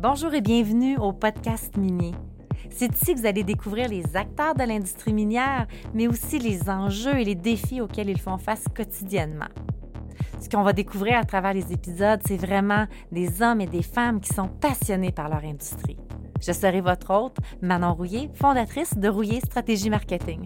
[0.00, 2.12] Bonjour et bienvenue au podcast minier.
[2.70, 7.18] C'est ici que vous allez découvrir les acteurs de l'industrie minière, mais aussi les enjeux
[7.18, 9.48] et les défis auxquels ils font face quotidiennement.
[10.40, 14.20] Ce qu'on va découvrir à travers les épisodes, c'est vraiment des hommes et des femmes
[14.20, 15.96] qui sont passionnés par leur industrie.
[16.40, 20.42] Je serai votre hôte, Manon Rouillé, fondatrice de Rouillé Stratégie Marketing.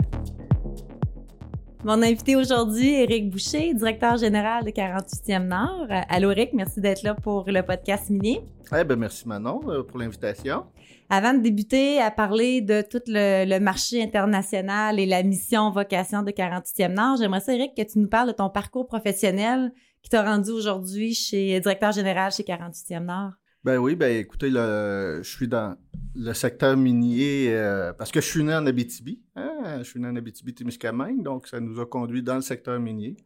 [1.84, 5.88] Mon invité aujourd'hui, Éric Boucher, directeur général de 48e Nord.
[6.08, 8.40] Allô Éric, merci d'être là pour le podcast minier.
[8.72, 10.64] Eh bien, merci Manon euh, pour l'invitation.
[11.10, 16.30] Avant de débuter à parler de tout le, marché international et la mission vocation de
[16.30, 19.72] 48e Nord, j'aimerais ça, Éric, que tu nous parles de ton parcours professionnel
[20.04, 23.32] qui t'a rendu aujourd'hui chez directeur général chez 48e Nord.
[23.64, 25.76] Ben oui, ben écoutez, je suis dans
[26.16, 29.22] le secteur minier euh, parce que je suis né en Abitibi.
[29.36, 33.16] Hein, je suis né en Abitibi-Témiscamingue, donc ça nous a conduit dans le secteur minier.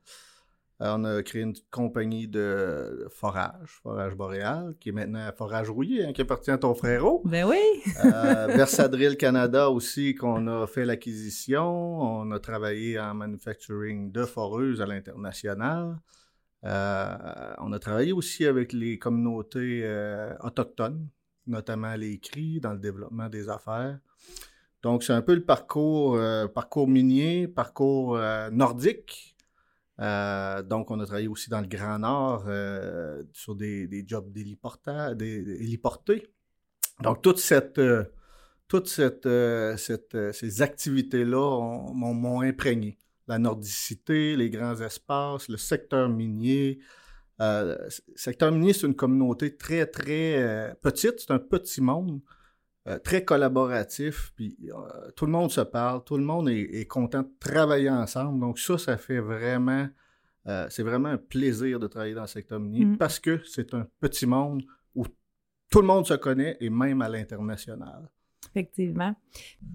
[0.82, 6.04] Euh, on a créé une compagnie de forage, Forage Boréal, qui est maintenant Forage Rouillé,
[6.04, 7.22] hein, qui appartient à ton frérot.
[7.24, 7.56] Ben oui!
[8.04, 11.64] euh, Versadril Canada aussi, qu'on a fait l'acquisition.
[11.64, 15.96] On a travaillé en manufacturing de foreuses à l'international.
[16.66, 21.08] Euh, on a travaillé aussi avec les communautés euh, autochtones,
[21.46, 24.00] notamment les CRI, dans le développement des affaires.
[24.82, 26.48] Donc, c'est un peu le parcours, euh,
[26.86, 28.18] minier, parcours
[28.52, 29.36] nordique.
[29.98, 32.46] donc, on a travaillé aussi dans le Grand Nord
[33.32, 36.28] sur des, jobs d'héliportés.
[37.00, 37.62] Donc, toutes ces
[40.62, 46.78] activités-là m'ont imprégné la nordicité, les grands espaces, le secteur minier.
[47.40, 52.20] Euh, le secteur minier, c'est une communauté très, très euh, petite, c'est un petit monde,
[52.86, 54.56] euh, très collaboratif, puis
[55.16, 58.40] tout le monde se parle, tout le monde est, content de travailler ensemble.
[58.40, 59.88] Donc ça, ça fait vraiment,
[60.68, 62.96] c'est vraiment un plaisir de travailler dans le secteur minier mm.
[62.98, 64.62] parce que c'est un petit monde
[64.94, 65.04] où
[65.68, 68.08] tout le monde se connaît et même à l'international.
[68.50, 69.14] Effectivement.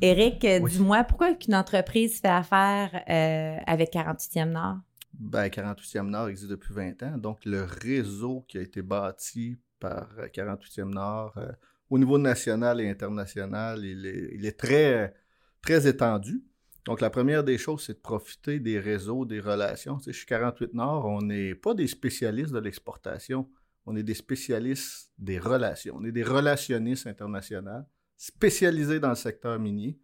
[0.01, 4.77] Éric, dis-moi, pourquoi qu'une entreprise fait affaire euh, avec 48e Nord?
[5.13, 7.17] Ben, 48e Nord existe depuis 20 ans.
[7.17, 11.51] Donc, le réseau qui a été bâti par 48e Nord euh,
[11.89, 15.13] au niveau national et international, il est, très,
[15.61, 16.41] très étendu.
[16.85, 19.97] Donc, la première des choses, c'est de profiter des réseaux, des relations.
[19.97, 23.49] Tu sais, chez 48 Nord, on n'est pas des spécialistes de l'exportation.
[23.85, 25.95] On est des spécialistes des relations.
[25.97, 27.83] On est des relationnistes internationaux
[28.21, 29.97] spécialisé dans le secteur minier.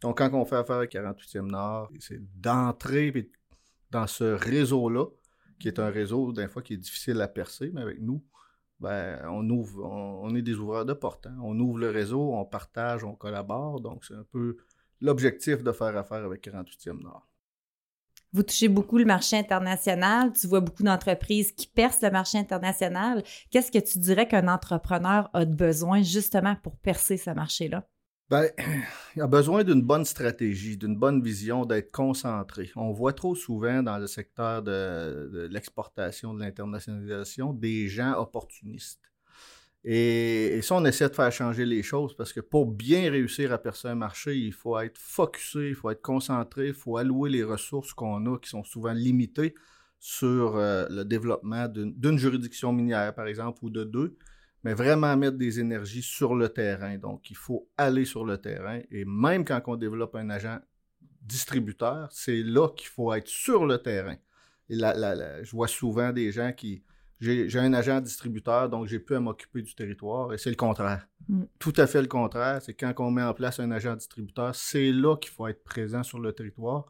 [0.00, 3.32] Donc, quand on fait affaire avec 48e Nord, c'est d'entrer
[3.90, 5.06] dans ce réseau-là,
[5.58, 8.22] qui est un réseau, d'un fois, qui est difficile à percer, mais avec nous,
[8.78, 11.26] ben, on ouvre, on, est des ouvreurs de porte.
[11.26, 11.36] Hein.
[11.42, 13.80] On ouvre le réseau, on partage, on collabore.
[13.80, 14.56] Donc, c'est un peu
[15.00, 17.26] l'objectif de faire affaire avec 48e Nord.
[18.34, 23.22] Vous touchez beaucoup le marché international, tu vois beaucoup d'entreprises qui percent le marché international.
[23.52, 27.88] Qu'est-ce que tu dirais qu'un entrepreneur a de besoin justement pour percer ce marché-là?
[28.30, 28.50] Ben,
[29.16, 32.72] il a besoin d'une bonne stratégie, d'une bonne vision, d'être concentré.
[32.74, 39.00] On voit trop souvent dans le secteur de l'exportation, de l'internationalisation, des gens opportunistes
[39.86, 43.58] et, ça, on essaie de faire changer les choses parce que pour bien réussir à
[43.58, 47.44] percer un marché, il faut être focusé, il faut être concentré, il faut allouer les
[47.44, 49.54] ressources qu'on a qui sont souvent limitées
[49.98, 54.16] sur euh, le développement d'une juridiction minière, par exemple, ou de deux,
[54.62, 56.96] mais vraiment mettre des énergies sur le terrain.
[56.96, 60.60] Donc, il faut aller sur le terrain et même quand on développe un agent
[61.20, 64.16] distributeur, c'est là qu'il faut être sur le terrain.
[64.70, 66.82] Et je vois souvent des gens qui,
[67.20, 71.08] j'ai un agent distributeur, donc j'ai pu à m'occuper du territoire, et c'est le contraire.
[71.28, 71.44] Mm.
[71.58, 72.60] Tout à fait le contraire.
[72.62, 76.02] C'est quand on met en place un agent distributeur, c'est là qu'il faut être présent
[76.02, 76.86] sur le territoire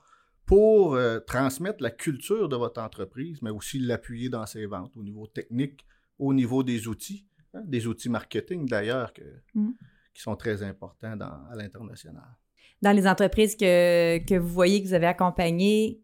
[0.47, 5.03] pour euh, transmettre la culture de votre entreprise, mais aussi l'appuyer dans ses ventes au
[5.03, 5.87] niveau technique,
[6.19, 9.13] au niveau des outils, hein, des outils marketing d'ailleurs,
[9.55, 9.71] mm.
[10.13, 12.37] qui sont très importants à l'international.
[12.83, 16.04] Dans les entreprises que, que vous voyez, que vous avez accompagnées,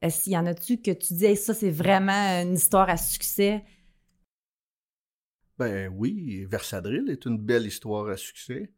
[0.00, 3.64] est-ce qu'il y en a-tu que tu dis, ça, c'est vraiment une histoire à succès?
[5.58, 8.72] Ben oui, Versadril est une belle histoire à succès.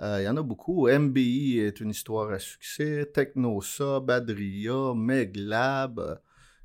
[0.00, 0.88] Euh, il y en a beaucoup.
[0.88, 3.08] MBI est une histoire à succès.
[3.14, 6.20] Technosa, Badria, Meglab.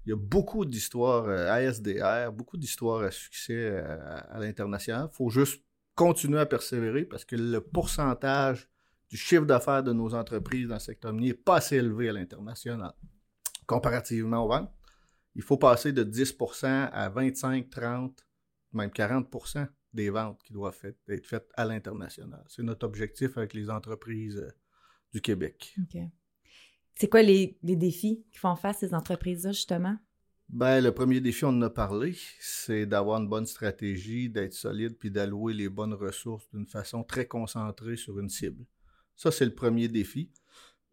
[0.05, 5.09] Il y a beaucoup d'histoires euh, ASDR, beaucoup d'histoires à succès euh, à l'international.
[5.11, 8.67] Il faut juste continuer à persévérer parce que le pourcentage
[9.11, 12.13] du chiffre d'affaires de nos entreprises dans le secteur minier n'est pas assez élevé à
[12.13, 12.93] l'international
[13.65, 14.71] comparativement aux ventes.
[15.35, 18.27] Il faut passer de 10% à 25, 30,
[18.73, 20.77] même 40% des ventes qui doivent
[21.07, 22.43] être faites à l'international.
[22.47, 24.51] C'est notre objectif avec les entreprises euh,
[25.13, 25.75] du Québec.
[25.79, 26.01] OK.
[26.95, 29.97] C'est quoi les, défis qui font face ces entreprises-là, justement?
[30.49, 34.97] Ben, le premier défi, on en a parlé, c'est d'avoir une bonne stratégie, d'être solide,
[34.97, 38.65] puis d'allouer les bonnes ressources d'une façon très concentrée sur une cible.
[39.15, 40.29] Ça, c'est le premier défi.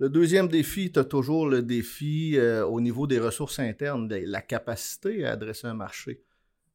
[0.00, 4.42] Le deuxième défi, tu as toujours le défi euh, au niveau des ressources internes, la
[4.42, 6.22] capacité à adresser un marché.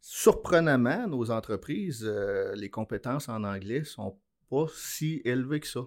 [0.01, 5.85] Surprenamment, nos entreprises, euh, les compétences en anglais sont pas si élevées que ça.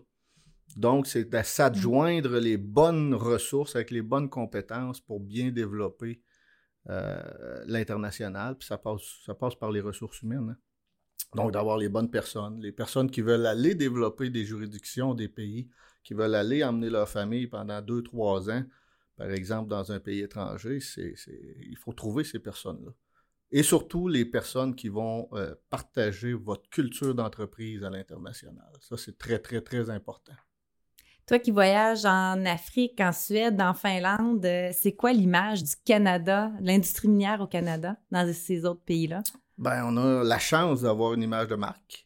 [0.77, 6.23] Donc, c'est à s'adjoindre les bonnes ressources avec les bonnes compétences pour bien développer
[6.89, 10.57] euh, l'international, puis ça passe, ça passe par les ressources humaines.
[10.57, 10.59] Hein.
[11.35, 15.69] Donc, d'avoir les bonnes personnes, les personnes qui veulent aller développer des juridictions, des pays,
[16.07, 18.63] qui veulent aller emmener leur famille pendant deux, trois ans,
[19.17, 21.15] par exemple, dans un pays étranger, c'est,
[21.69, 22.93] il faut trouver ces personnes-là.
[23.51, 28.71] Et surtout, les personnes qui vont euh, partager votre culture d'entreprise à l'international.
[28.81, 30.35] Ça, c'est très, très, très important.
[31.27, 36.53] Toi qui voyages en Afrique, en Suède, en Finlande, euh, c'est quoi l'image du Canada,
[36.61, 39.25] de l'industrie minière au Canada, dans ces autres pays-là?
[39.59, 42.06] Ben, on a la chance d'avoir une image de marque.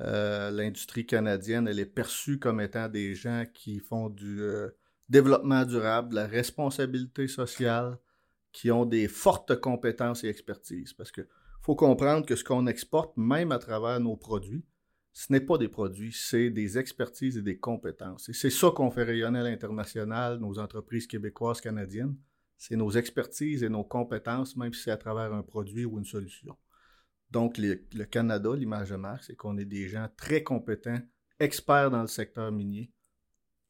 [0.00, 4.68] Euh, l'industrie canadienne, elle est perçue comme étant des gens qui font du euh,
[5.08, 7.98] développement durable, de la responsabilité sociale,
[8.52, 10.92] qui ont des fortes compétences et expertises.
[10.92, 11.22] Parce que
[11.62, 14.64] faut comprendre que ce qu'on exporte, même à travers nos produits,
[15.12, 18.28] ce n'est pas des produits, c'est des expertises et des compétences.
[18.28, 22.16] Et c'est ça qu'on fait rayonner à l'international, nos entreprises québécoises, canadiennes.
[22.56, 26.04] C'est nos expertises et nos compétences, même si c'est à travers un produit ou une
[26.04, 26.56] solution.
[27.30, 30.98] Donc, le, Canada, l'image de marque, c'est qu'on est des gens très compétents,
[31.38, 32.90] experts dans le secteur minier,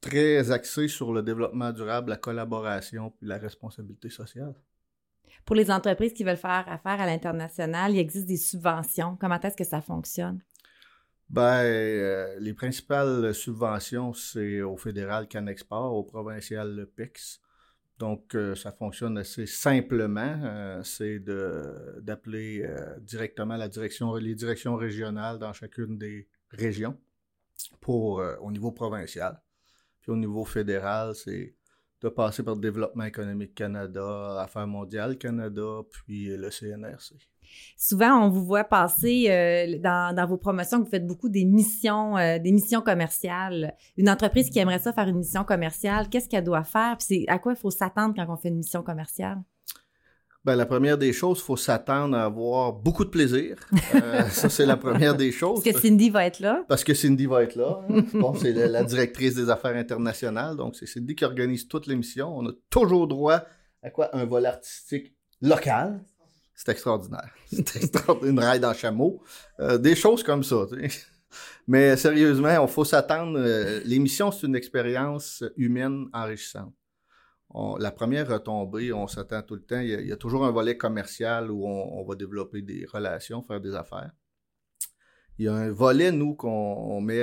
[0.01, 4.55] très axés sur le développement durable, la collaboration puis la responsabilité sociale.
[5.45, 9.17] Pour les entreprises qui veulent faire affaire à l'international, il existe des subventions.
[9.21, 10.41] Comment est-ce que ça fonctionne?
[11.29, 17.41] Ben, euh, les principales subventions, c'est au fédéral Canexport, au provincial le PIX.
[17.99, 20.41] Donc, euh, ça fonctionne assez simplement.
[20.45, 22.69] Euh, c'est d'appeler
[23.01, 26.97] directement la direction, les directions régionales dans chacune des régions
[27.81, 29.41] pour au niveau provincial.
[30.01, 31.57] Puis au niveau fédéral, c'est
[32.01, 37.17] de passer par le Développement économique Canada, Affaires mondiales Canada, puis le CNRC.
[37.77, 42.39] Souvent, on vous voit passer euh, dans, vos promotions, vous faites beaucoup des missions, euh,
[42.39, 43.75] des missions commerciales.
[43.97, 46.97] Une entreprise qui aimerait ça faire une mission commerciale, qu'est-ce qu'elle doit faire?
[46.99, 49.39] Puis c'est à quoi il faut s'attendre quand on fait une mission commerciale?
[50.45, 53.59] Ben, la première des choses, il faut s'attendre à avoir beaucoup de plaisir.
[53.95, 55.63] Euh, ça, c'est la première des choses.
[55.65, 56.65] Parce que Cindy va être là.
[56.69, 57.81] Parce que Cindy va être là.
[58.15, 60.57] bon, c'est la, directrice des affaires internationales.
[60.57, 62.35] Donc, c'est Cindy qui organise toutes les missions.
[62.37, 63.43] On a toujours droit
[63.83, 64.15] à quoi?
[64.17, 66.01] Un vol artistique local.
[66.59, 67.31] C'est extraordinaire.
[67.47, 68.33] C'est extraordinaire.
[68.33, 69.23] Une ride en chameau.
[69.61, 70.67] Euh, des choses comme ça.
[71.69, 73.39] Mais sérieusement, il faut s'attendre.
[73.39, 76.75] Euh, l'émission, c'est une expérience humaine enrichissante.
[77.79, 79.79] la première retombée, on s'attend tout le temps.
[79.79, 83.77] Il y, a, toujours un volet commercial où on, va développer des relations, faire des
[83.77, 84.11] affaires.
[85.39, 87.23] Il y a un volet, nous, qu'on met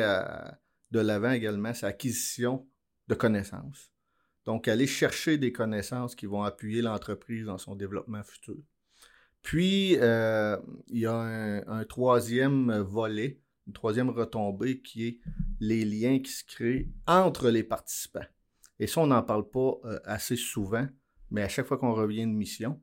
[0.91, 2.65] de l'avant également, c'est l'acquisition
[3.09, 3.91] de connaissances.
[4.45, 8.63] Donc, aller chercher des connaissances qui vont appuyer l'entreprise dans son développement futur.
[9.45, 10.57] Puis, euh,
[10.87, 15.19] il y a un, troisième volet, une troisième retombée qui est
[15.59, 18.25] les liens qui se créent entre les participants.
[18.79, 20.87] Et ça, on n'en parle pas euh, assez souvent,
[21.29, 22.81] mais à chaque fois qu'on revient de mission,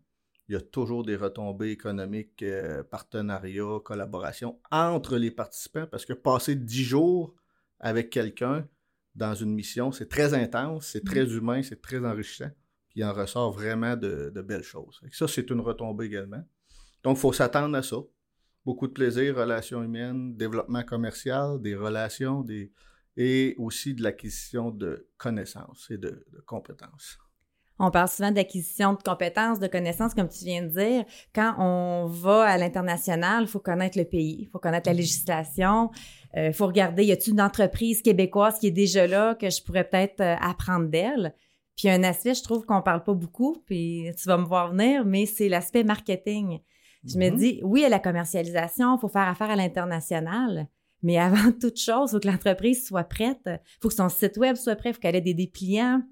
[0.49, 6.13] il y a toujours des retombées économiques, euh, partenariats, collaboration entre les participants, parce que
[6.13, 7.35] passer dix jours
[7.81, 8.69] avec quelqu'un
[9.17, 11.39] dans une mission, c'est très intense, c'est très mmh.
[11.39, 12.53] humain, c'est très enrichissant
[12.95, 15.01] il en ressort vraiment de, belles choses.
[15.13, 16.43] ça, c'est une retombée également.
[17.03, 17.97] Donc, il faut s'attendre à ça.
[18.65, 22.73] Beaucoup de plaisir, relations humaines, développement commercial, des relations, des...
[23.17, 27.19] et aussi de l'acquisition de connaissances et de, compétences.
[27.79, 31.05] On parle souvent d'acquisition de compétences, de connaissances, comme tu viens de dire.
[31.35, 35.91] Quand on va à l'international, il faut connaître le pays, il faut connaître la législation,
[36.35, 39.61] il euh, faut regarder, y a-t-il une entreprise québécoise qui est déjà là que je
[39.65, 41.35] pourrais peut-être euh, apprendre d'elle?
[41.77, 45.05] Puis un aspect, je trouve qu'on parle pas beaucoup, puis tu vas me voir venir,
[45.05, 46.61] mais c'est l'aspect marketing.
[47.05, 47.37] Je me mm-hmm.
[47.37, 50.69] dis, oui, a la commercialisation, il faut faire affaire à l'international,
[51.03, 54.37] mais avant toute chose, il faut que l'entreprise soit prête, il faut que son site
[54.37, 56.03] web soit prêt, il faut qu'elle ait des dépliants,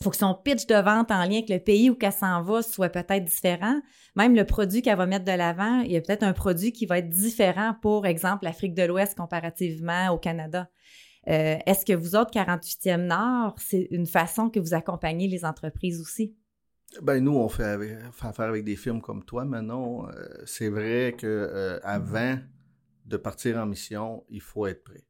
[0.00, 2.42] il faut que son pitch de vente en lien avec le pays où qu'elle s'en
[2.42, 3.80] va soit peut-être différent.
[4.16, 6.86] Même le produit qu'elle va mettre de l'avant, il y a peut-être un produit qui
[6.86, 10.70] va être différent pour exemple l'Afrique de l'Ouest comparativement au Canada.
[11.28, 16.00] Euh, est-ce que vous autres, 48e Nord, c'est une façon que vous accompagnez les entreprises
[16.00, 16.34] aussi?
[17.02, 20.08] Ben nous, on fait, affaire avec des firmes comme toi, Manon.
[20.08, 22.38] Euh, c'est vrai que euh, avant
[23.04, 25.06] de partir en mission, il faut être prêt.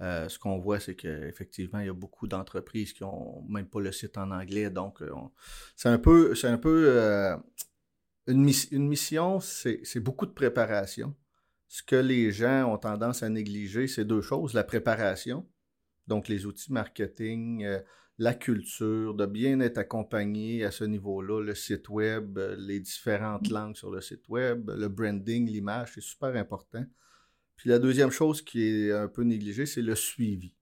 [0.00, 3.92] ce qu'on voit, c'est qu'effectivement, il y a beaucoup d'entreprises qui n'ont même pas le
[3.92, 4.70] site en anglais.
[4.70, 5.02] Donc,
[5.76, 7.38] c'est un peu, c'est un peu
[8.26, 11.14] une, mission, c'est beaucoup de préparation.
[11.68, 14.54] Ce que les gens ont tendance à négliger, c'est deux choses.
[14.54, 15.46] La préparation,
[16.06, 17.80] donc les outils marketing, euh,
[18.18, 23.48] la culture, de bien être accompagné à ce niveau-là, le site web, euh, les différentes
[23.50, 26.84] langues sur le site web, le branding, l'image, c'est super important.
[27.56, 30.54] Puis la deuxième chose qui est un peu négligée, c'est le suivi.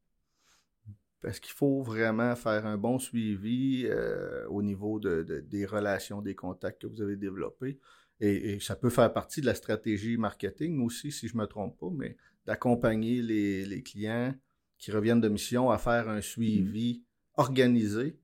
[1.21, 6.83] Parce qu'il faut vraiment faire un bon suivi euh, au niveau des relations, des contacts
[6.83, 7.79] que vous avez développés.
[8.21, 11.79] Et, ça peut faire partie de la stratégie marketing aussi, si je ne me trompe
[11.79, 12.17] pas, mais
[12.47, 14.35] d'accompagner les, clients
[14.79, 17.03] qui reviennent de mission à faire un suivi
[17.37, 18.19] organisé.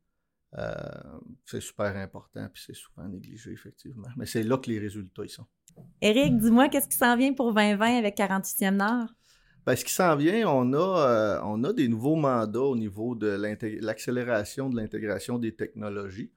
[0.57, 0.73] Euh,
[1.45, 4.09] c'est super important, puis c'est souvent négligé, effectivement.
[4.17, 5.47] Mais c'est là que les résultats y sont.
[6.01, 9.09] Éric, dis-moi, qu'est-ce qui s'en vient pour 2020 avec 48e Nord?
[9.67, 13.15] Ben, ce qui s'en vient, on a, euh, on a des nouveaux mandats au niveau
[13.15, 13.29] de
[13.83, 16.33] l'accélération de l'intégration des technologies.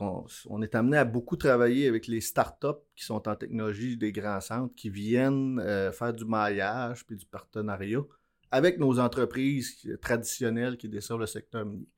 [0.00, 4.40] on, est amené à beaucoup travailler avec les startups qui sont en technologie des grands
[4.40, 8.00] centres, qui viennent euh, faire du maillage puis du partenariat
[8.54, 11.88] avec nos entreprises traditionnelles qui desservent le secteur minier.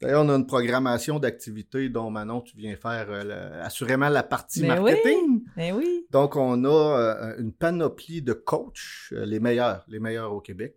[0.00, 4.60] D'ailleurs, on a une programmation d'activités dont Manon, tu viens faire euh, assurément la partie
[4.60, 5.42] ben marketing.
[5.56, 6.06] Oui, oui.
[6.10, 10.76] Donc, on a euh, une panoplie de coachs, euh, les meilleurs, les meilleurs au Québec,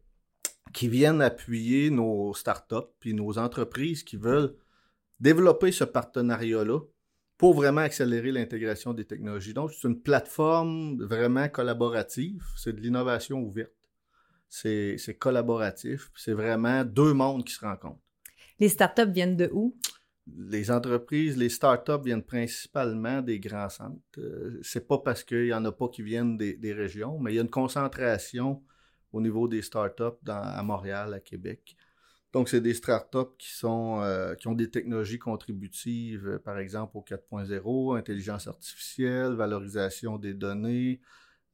[0.73, 4.55] qui viennent appuyer nos startups puis nos entreprises qui veulent
[5.19, 6.79] développer ce partenariat-là
[7.37, 9.53] pour vraiment accélérer l'intégration des technologies.
[9.53, 13.71] Donc, c'est une plateforme vraiment collaborative, c'est de l'innovation ouverte,
[14.51, 18.01] c'est collaboratif, c'est vraiment deux mondes qui se rencontrent.
[18.60, 19.77] Les startups viennent de où?
[20.27, 23.98] Les entreprises, les startups viennent principalement des grands centres.
[24.17, 27.36] Euh, c'est pas parce qu'il n'y en a pas qui viennent des, régions, mais il
[27.36, 28.62] y a une concentration
[29.13, 31.75] au niveau des startups dans, à Montréal, à Québec.
[32.34, 36.98] Donc, c'est des startups qui, sont, euh, qui ont des technologies contributives, euh, par exemple
[36.98, 41.01] au 4.0, intelligence artificielle, valorisation des données,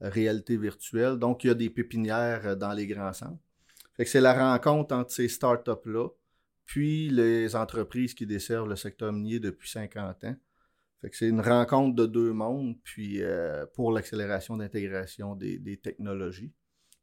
[0.02, 1.18] réalité virtuelle.
[1.18, 3.42] Donc, il y a des pépinières dans les grands centres.
[4.06, 6.10] C'est la rencontre entre ces startups-là
[6.68, 10.36] puis les entreprises qui desservent le secteur minier depuis 50 ans.
[11.14, 16.54] C'est une rencontre de deux mondes, puis euh, pour l'accélération d'intégration des, technologies.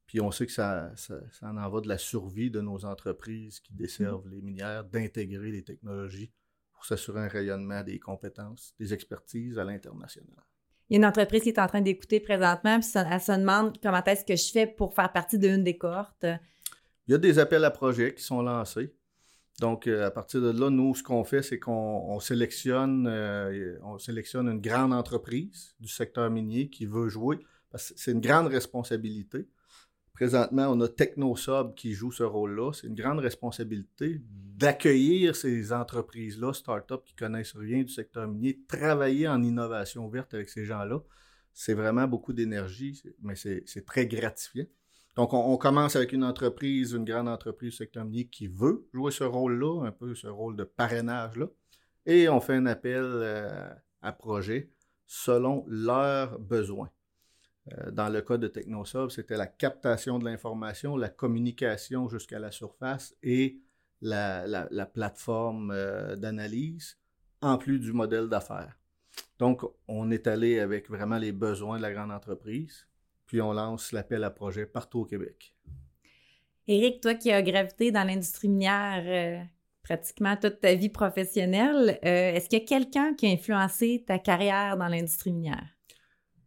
[0.06, 3.72] Puis on sait que ça, ça, en va de la survie de nos entreprises qui
[3.72, 6.30] desservent les minières, d'intégrer les technologies
[6.74, 10.44] pour s'assurer un rayonnement des compétences, des expertises à l'international.
[10.88, 13.78] Il y a une entreprise qui est en train d'écouter présentement, puis elle se demande
[13.82, 16.26] comment est-ce que je fais pour faire partie d'une des cohortes.
[17.06, 18.94] Il y a des appels à projets qui sont lancés.
[19.60, 23.98] Donc, euh, à partir de là, nous, ce qu'on fait, c'est qu'on sélectionne, euh, on
[23.98, 27.38] sélectionne une grande entreprise du secteur minier qui veut jouer.
[27.76, 29.46] C'est une grande responsabilité.
[30.14, 32.72] Présentement, on a TechnoSub qui joue ce rôle-là.
[32.72, 39.26] C'est une grande responsabilité d'accueillir ces entreprises-là, start-up qui connaissent rien du secteur minier, travailler
[39.26, 41.00] en innovation verte avec ces gens-là.
[41.52, 44.66] C'est vraiment beaucoup d'énergie, mais c'est très gratifiant.
[45.16, 49.24] Donc, on, commence avec une entreprise, une grande entreprise secteur minier qui veut jouer ce
[49.24, 51.46] rôle-là, un peu ce rôle de parrainage-là.
[52.06, 53.68] Et on fait un appel euh,
[54.00, 54.70] à projet
[55.06, 56.90] selon leurs besoins.
[57.72, 62.50] Euh, dans le cas de TechnoSoft, c'était la captation de l'information, la communication jusqu'à la
[62.50, 63.60] surface et
[64.02, 66.98] la, plateforme euh, d'analyse,
[67.40, 68.78] en plus du modèle d'affaires.
[69.38, 72.86] Donc, on est allé avec vraiment les besoins de la grande entreprise
[73.26, 75.54] puis on lance l'appel à projet partout au Québec.
[76.66, 79.44] Éric, toi qui as gravité dans l'industrie minière euh,
[79.82, 84.18] pratiquement toute ta vie professionnelle, euh, est-ce qu'il y a quelqu'un qui a influencé ta
[84.18, 85.76] carrière dans l'industrie minière?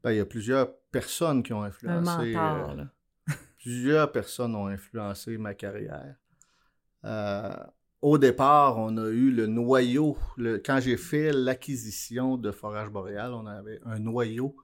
[0.03, 2.35] Ben, il y a plusieurs personnes qui ont influencé.
[2.35, 2.83] Un mentor, là.
[3.29, 6.15] Euh, plusieurs personnes ont influencé ma carrière.
[8.01, 10.17] au départ, on a eu le noyau.
[10.65, 14.55] quand j'ai fait l'acquisition de Forage Boréal, on avait un noyau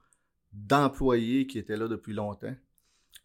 [0.52, 2.54] d'employés qui étaient là depuis longtemps.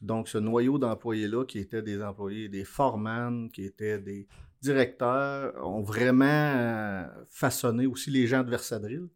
[0.01, 4.27] Donc, ce noyau d'employés-là, qui étaient des employés, des foreman, qui étaient des
[4.61, 9.07] directeurs, ont vraiment euh, façonné aussi les gens de Versadril.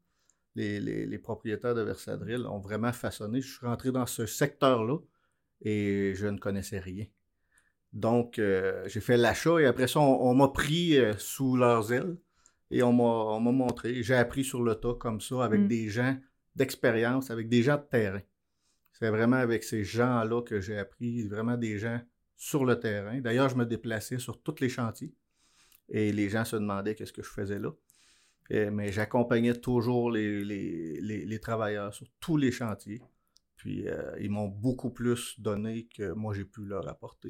[0.55, 3.41] Les, propriétaires de Versadril ont vraiment façonné.
[3.41, 4.99] Je suis rentré dans ce secteur-là
[5.61, 7.05] et je ne connaissais rien.
[7.91, 12.17] Donc, euh, j'ai fait l'achat et après ça, on, m'a pris euh, sous leurs ailes
[12.71, 14.01] et on m'a montré.
[14.03, 15.67] J'ai appris sur le tas comme ça avec mm.
[15.67, 16.17] des gens
[16.55, 18.21] d'expérience avec des gens de terrain.
[18.93, 21.99] C'est vraiment avec ces gens-là que j'ai appris, vraiment des gens
[22.35, 23.19] sur le terrain.
[23.21, 25.13] D'ailleurs, je me déplaçais sur tous les chantiers
[25.89, 27.71] et les gens se demandaient qu'est-ce que je faisais là.
[28.49, 33.01] Mais j'accompagnais toujours les, les, travailleurs sur tous les chantiers.
[33.55, 37.29] Puis euh, ils m'ont beaucoup plus donné que moi j'ai pu leur apporter.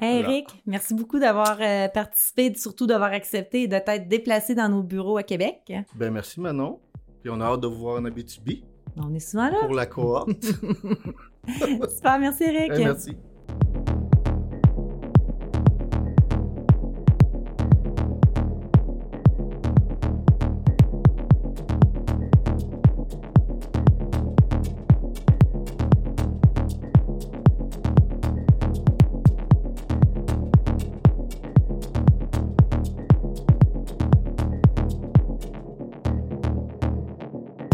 [0.00, 4.82] Hey Eric, merci beaucoup d'avoir euh, participé, surtout d'avoir accepté de t'être déplacé dans nos
[4.82, 5.72] bureaux à Québec.
[5.94, 6.80] Ben merci Manon.
[7.20, 8.64] Puis on a hâte de vous voir en Abitibi
[8.96, 9.60] On est souvent là.
[9.60, 10.30] pour la cohorte.
[11.94, 12.70] Super, merci Eric.
[12.70, 13.16] Merci.